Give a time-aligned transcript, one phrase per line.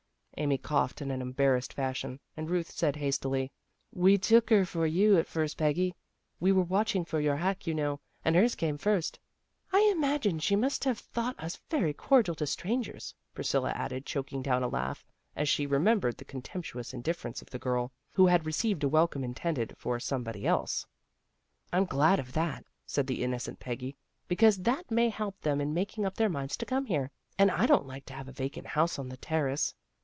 [0.37, 3.51] Amy coughed in an embarrassed fashion, and Ruth said hastily,"
[4.05, 5.93] We took her for you at first, Peggy.
[6.39, 9.19] We were watching for your hack, you know, and hers came first.'
[9.73, 14.63] '"I imagine she must have thought us very cordial to strangers," Priscilla added, choking down
[14.63, 18.83] a laugh, as she remembered the con temptuous indifference of the girl who had received
[18.83, 20.87] a welcome intended for somebody else."
[21.73, 23.95] I'm glad of that," said the innocent Peggy."
[24.29, 27.11] Because that may help them in making up their minds to come here.
[27.37, 29.75] And I don't like to have a vacant house on the Terrace.